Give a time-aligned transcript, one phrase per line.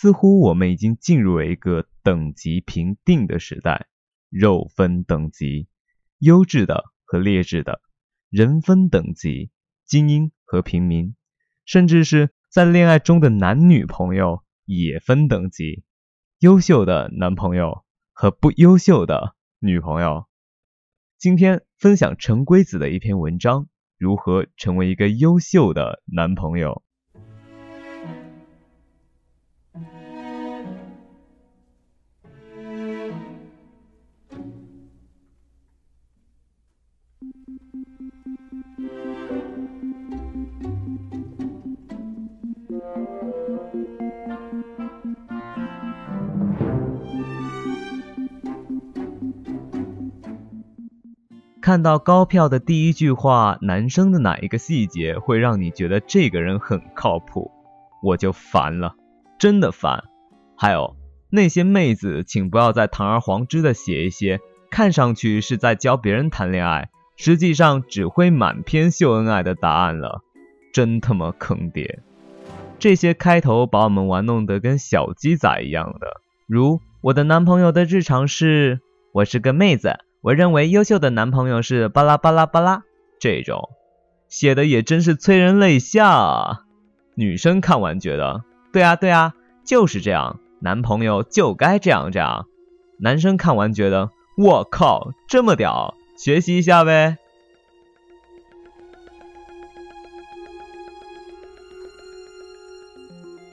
[0.00, 3.86] 似乎我们已经进入了一个等级评定的时代，
[4.30, 5.68] 肉分等级，
[6.16, 7.82] 优质的和劣质的，
[8.30, 9.50] 人分等级，
[9.84, 11.14] 精英和平民，
[11.66, 15.84] 甚至是在恋爱中的男女朋友也分等级，
[16.38, 20.24] 优秀的男朋友和不优秀的女朋友。
[21.18, 26.82] 今天分享陈规子的一篇文章，如何成为一个优秀的男朋友。
[51.62, 57.52] 看到高票的第一句话，男生的哪一个细节会让你觉得这个人很靠谱？
[58.02, 58.96] 我就烦了，
[59.38, 60.02] 真的烦。
[60.56, 60.96] 还有
[61.30, 70.22] 那些妹子，请不要再堂而皇之的写一些看上去是在教别人谈恋爱，实际上只会满篇秀恩爱的答案了，
[70.72, 72.00] 真他妈坑爹！
[72.80, 78.80] 这些开头把我们玩弄得跟小鸡仔一样的，如我的男朋友的日常是，
[79.12, 79.98] 我是个妹子。
[80.22, 82.82] 我认为优秀的男朋友是巴拉巴拉巴拉
[83.20, 83.68] 这种，
[84.28, 86.64] 写的也真是催人泪下。
[87.14, 88.42] 女生看完觉得，
[88.72, 89.34] 对啊对啊，
[89.66, 92.46] 就是这样，男朋友就该这样这样。
[92.98, 94.08] 男生看完觉得，
[94.38, 97.18] 我靠，这么屌，学习一下呗。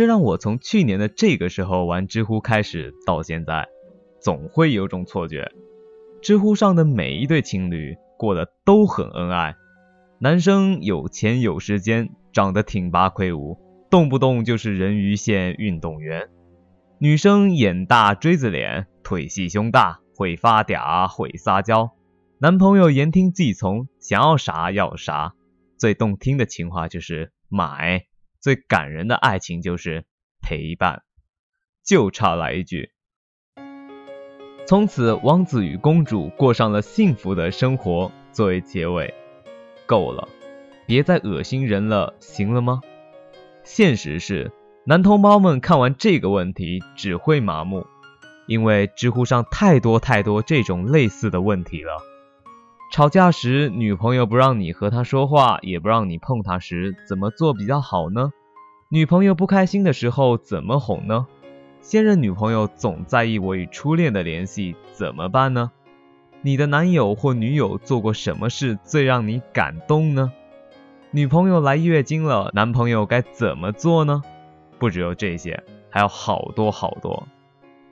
[0.00, 3.68] 这让我从去年的这个时候玩知乎开始到现在，
[4.18, 5.52] 总会有种错觉。
[6.22, 9.56] 知乎上的每一对情侣过得都很恩爱，
[10.18, 13.58] 男生有钱有时间，长得挺拔魁梧，
[13.90, 16.28] 动不动就是人鱼线运动员；
[16.98, 21.90] 女生眼大锥子脸，腿细胸大，会发嗲会撒娇，
[22.38, 25.34] 男朋友言听计从，想要啥要啥。
[25.76, 28.06] 最动听的情话就是买，
[28.40, 30.06] 最感人的爱情就是
[30.40, 31.02] 陪伴，
[31.84, 32.90] 就差来一句。
[34.66, 38.10] 从此，王子与公主过上了幸福的生活。
[38.32, 39.12] 作为结尾，
[39.86, 40.28] 够了，
[40.86, 42.80] 别再恶心人了，行了吗？
[43.64, 44.52] 现实是，
[44.86, 47.84] 男同胞们看完这个问题只会麻木，
[48.46, 52.00] 因为知乎上太多太多这种类似的问题了。
[52.90, 58.32] 吵架时，女朋友不让你和她说话，也不让你碰她时，怎么做比较好呢？
[58.88, 61.28] 女朋友不开心的时候，怎么哄呢？
[61.80, 65.70] 现任女朋友总在意我与初恋的联系，怎么办呢？
[66.42, 70.32] 你的男友或女友做过什么事最让你感动呢？
[71.12, 74.24] 女朋友来月经了，男朋友该怎么做呢？
[74.80, 77.28] 不只有这些，还有好多好多。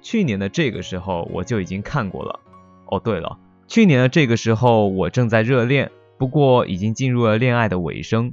[0.03, 2.41] 去年的这个时候我就已经看过了。
[2.87, 3.39] 哦，对了，
[3.69, 8.33] 去年的这个时候我正在热恋，不过已经进入了恋爱的尾声。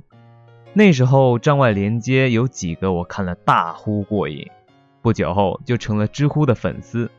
[0.71, 4.47] 那时候站外连接有几个我看了大呼过瘾。
[5.01, 7.11] 不久后就成了知乎的粉丝。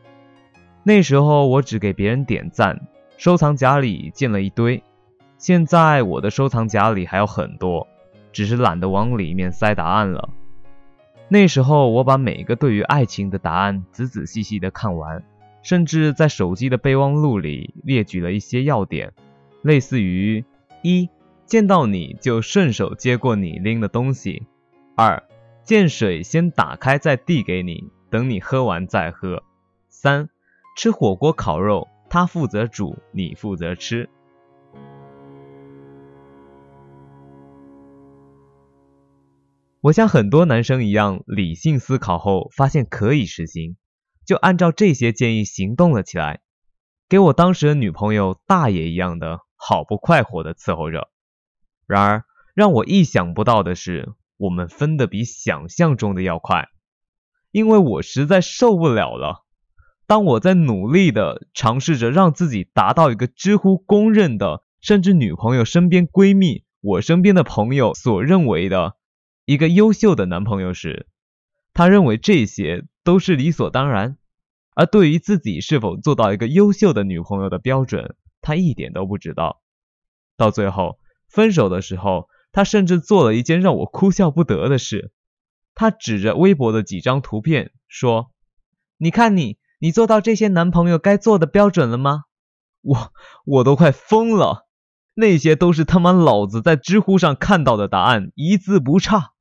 [0.83, 4.81] 那时候我只给别人点赞，收藏夹里建了一堆。
[5.37, 7.87] 现在我的收藏夹里还有很多，
[8.33, 10.29] 只是懒得往里面塞答案了。
[11.29, 15.23] 那时候我把每个对于爱情的答案仔仔细细的看完，
[15.67, 19.13] 甚至在手机的备忘录里列举了一些要点，
[19.63, 20.45] 类似于：
[20.81, 21.09] 一
[21.45, 24.43] 见到你就顺手接过你拎的东西；
[24.95, 25.21] 二。
[25.65, 29.43] 见水先打开再递给你，等你喝完再喝。
[29.89, 30.29] 三，
[30.77, 34.09] 吃火锅烤肉，他负责煮，你负责吃。
[39.81, 43.75] 我像很多男生一样，理性思考后发现可以实行，
[44.27, 46.41] 就按照这些建议行动了起来，
[47.09, 51.09] 给我当时的女朋友大爷一样的好不快活的伺候着。
[51.87, 54.13] 然而，让我意想不到的是。
[54.39, 56.69] 我们分的比想象中的要快，
[57.49, 59.43] 因为我实在受不了了。
[60.05, 68.93] 当我在努力的尝试着让自己达到一个知乎公认的，甚至女朋友身边闺蜜、我身边的朋友所认为的
[69.45, 71.07] 一个优秀的男朋友时，
[71.77, 74.17] 他认为这些都是理所当然，
[74.73, 79.61] 而对于自己是否做到一个优秀的女朋友的标准，他一点都不知道。
[80.35, 82.27] 到最后分手的时候。
[82.53, 85.11] 他甚至做了一件让我哭笑不得的事。
[85.75, 88.31] 他指着微博的几张图片说
[88.97, 92.23] ：“你看你，你做到这些男朋友该做的标准了吗？”
[92.81, 93.13] 我
[93.45, 94.65] 我都快疯了。
[95.13, 99.33] 那些都是他妈老子在知乎上看到的答案，一字不差。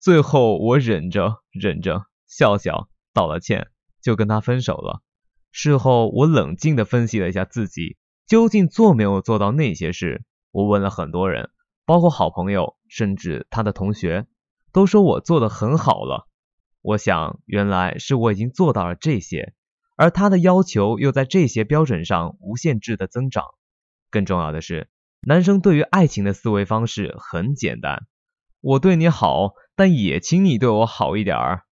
[0.00, 3.68] 最后我忍着忍着，笑笑，道了歉，
[4.00, 5.02] 就跟他分手了。
[5.50, 7.96] 事后我冷静地分析了一下自己
[8.26, 10.22] 究竟做没有做到那些事，
[10.52, 11.50] 我问了很多人，
[11.84, 14.26] 包括好朋友，甚至他的同学，
[14.72, 16.28] 都说我做的很好了。
[16.80, 19.54] 我想，原来是我已经做到了这些，
[19.96, 23.44] 而他的要求又在这些标准上无限制的增长。
[24.10, 24.88] 更重要的是，
[25.22, 28.06] 男生对于爱情的思维方式很简单：
[28.60, 31.62] 我对你好，但也请你对我好一点儿。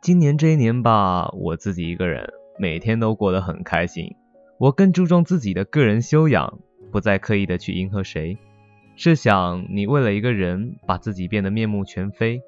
[0.00, 4.16] 今年这一年吧，我自己一个人，每天都过得很开心。
[4.58, 6.58] 我更注重自己的个人修养，
[6.90, 8.38] 不再刻意的去迎合谁。
[8.96, 12.40] 试想，你为了一个人把自己变得面目全非，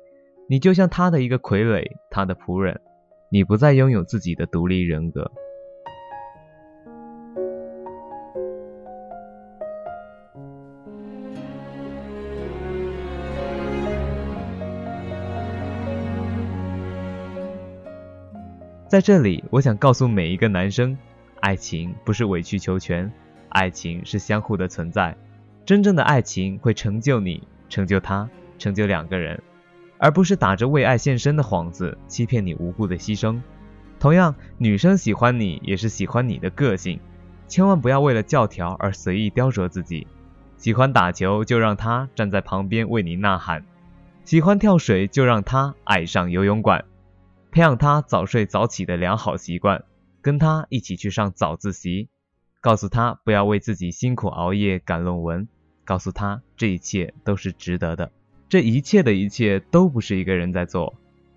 [0.49, 2.81] 你就像他的一个傀儡，他的仆人，
[3.31, 5.31] 你不再拥有自己的独立人格。
[18.95, 20.97] 在这里，我想告诉每一个男生，
[21.41, 23.11] 爱情不是委曲求全，
[23.49, 25.17] 爱情是相互的存在。
[25.67, 29.43] 真正的爱情会成就你，成就他，成就两个人，
[29.99, 33.41] 而不是打着为爱献身的幌子欺骗你无辜的牺牲。
[33.99, 37.01] 同样，女生喜欢你也是喜欢你的个性，
[37.49, 40.07] 千万不要为了教条而随意雕琢自己。
[40.57, 43.65] 喜欢打球就让他站在旁边为你呐喊，
[44.25, 46.85] 喜欢跳水就让他爱上游泳馆。
[47.55, 49.85] 培养他早睡早起的良好习惯，
[50.21, 52.09] 跟他一起去上早自习，
[52.61, 55.47] 告诉他不要为自己辛苦熬夜赶论文，
[55.85, 58.11] 告诉他这一切都是值得的。
[58.49, 60.95] 这一切的一切都不是一个人在做，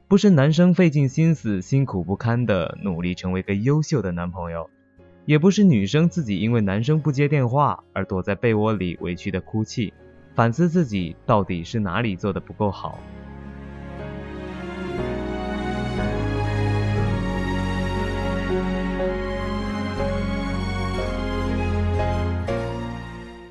[0.07, 4.71] 不是男生费尽心思、辛苦不堪的努力成为个优秀的男朋友，
[5.27, 9.93] 也不是女生自己因为男生不接电话而躲在被窝里委屈的哭泣，
[10.33, 12.97] 反思自己到底是哪里做的不够好。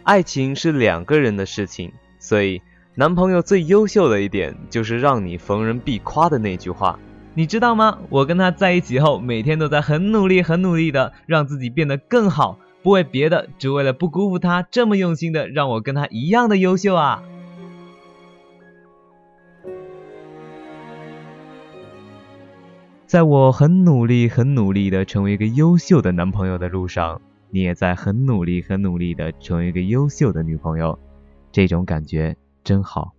[0.07, 2.63] 爱情是两个人的事情，所以
[2.95, 6.97] 男朋友最优秀的一点就是让你逢人必夸的那句话，
[7.35, 7.99] 你知道吗？
[8.09, 17.25] 我跟他在一起后，每天都在很努力、很努力的让自己变得更好，不为别的，只为了不辜负他这么用心的让我跟他一样的优秀啊！
[23.07, 27.21] 在我很努力、很努力的成为一个优秀的男朋友的路上。
[27.57, 30.99] 你也在很努力、很努力的成为一个优秀的女朋友，
[31.51, 33.15] 这种感觉真好。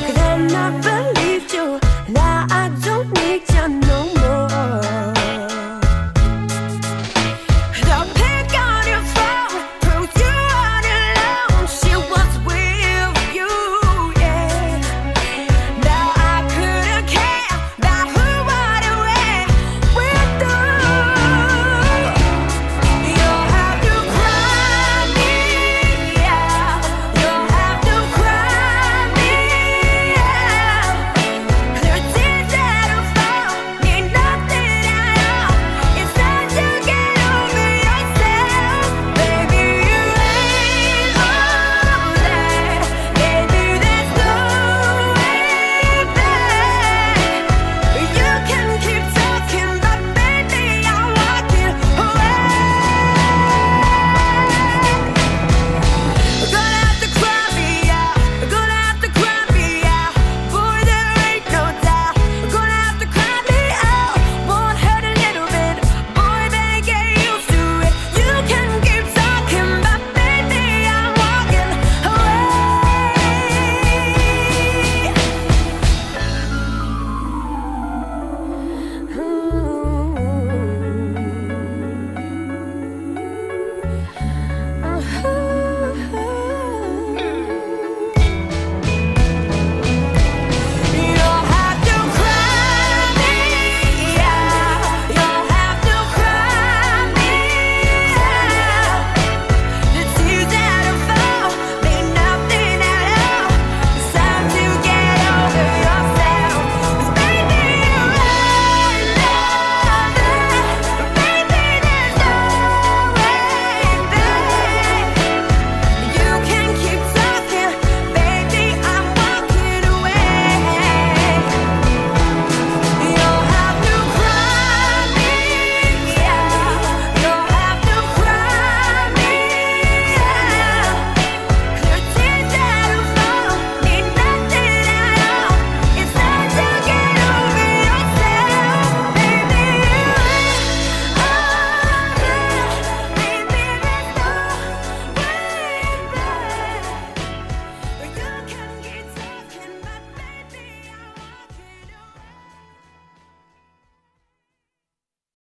[0.00, 0.89] back then, been